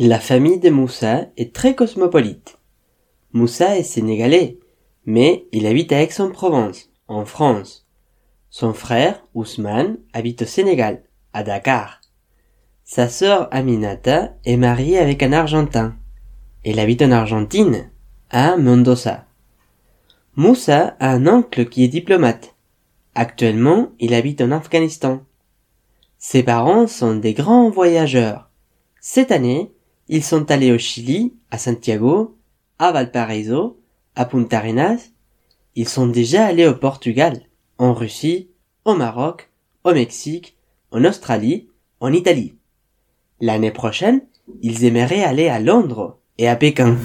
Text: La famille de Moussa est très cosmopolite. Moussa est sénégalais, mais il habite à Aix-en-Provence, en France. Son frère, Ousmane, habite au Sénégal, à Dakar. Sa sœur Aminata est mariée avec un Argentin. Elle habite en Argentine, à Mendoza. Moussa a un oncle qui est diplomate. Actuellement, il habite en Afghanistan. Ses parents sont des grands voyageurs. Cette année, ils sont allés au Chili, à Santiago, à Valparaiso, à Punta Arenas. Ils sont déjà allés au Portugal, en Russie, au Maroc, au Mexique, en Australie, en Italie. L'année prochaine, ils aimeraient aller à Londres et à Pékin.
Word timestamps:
La 0.00 0.20
famille 0.20 0.60
de 0.60 0.70
Moussa 0.70 1.26
est 1.36 1.52
très 1.52 1.74
cosmopolite. 1.74 2.60
Moussa 3.32 3.76
est 3.76 3.82
sénégalais, 3.82 4.60
mais 5.06 5.46
il 5.50 5.66
habite 5.66 5.90
à 5.90 6.00
Aix-en-Provence, 6.00 6.90
en 7.08 7.24
France. 7.24 7.84
Son 8.48 8.74
frère, 8.74 9.26
Ousmane, 9.34 9.98
habite 10.12 10.42
au 10.42 10.44
Sénégal, 10.44 11.02
à 11.32 11.42
Dakar. 11.42 12.00
Sa 12.84 13.08
sœur 13.08 13.48
Aminata 13.50 14.36
est 14.44 14.56
mariée 14.56 14.98
avec 14.98 15.24
un 15.24 15.32
Argentin. 15.32 15.96
Elle 16.64 16.78
habite 16.78 17.02
en 17.02 17.10
Argentine, 17.10 17.90
à 18.30 18.56
Mendoza. 18.56 19.24
Moussa 20.36 20.96
a 21.00 21.10
un 21.10 21.26
oncle 21.26 21.68
qui 21.68 21.82
est 21.82 21.88
diplomate. 21.88 22.54
Actuellement, 23.16 23.90
il 23.98 24.14
habite 24.14 24.42
en 24.42 24.52
Afghanistan. 24.52 25.24
Ses 26.18 26.44
parents 26.44 26.86
sont 26.86 27.16
des 27.16 27.34
grands 27.34 27.68
voyageurs. 27.68 28.48
Cette 29.00 29.32
année, 29.32 29.72
ils 30.08 30.24
sont 30.24 30.50
allés 30.50 30.72
au 30.72 30.78
Chili, 30.78 31.34
à 31.50 31.58
Santiago, 31.58 32.36
à 32.78 32.92
Valparaiso, 32.92 33.78
à 34.14 34.24
Punta 34.24 34.58
Arenas. 34.58 35.10
Ils 35.74 35.88
sont 35.88 36.06
déjà 36.06 36.46
allés 36.46 36.66
au 36.66 36.74
Portugal, 36.74 37.42
en 37.78 37.92
Russie, 37.92 38.48
au 38.84 38.94
Maroc, 38.94 39.50
au 39.84 39.92
Mexique, 39.92 40.56
en 40.90 41.04
Australie, 41.04 41.68
en 42.00 42.12
Italie. 42.12 42.54
L'année 43.40 43.70
prochaine, 43.70 44.22
ils 44.62 44.84
aimeraient 44.84 45.24
aller 45.24 45.48
à 45.48 45.60
Londres 45.60 46.18
et 46.38 46.48
à 46.48 46.56
Pékin. 46.56 46.96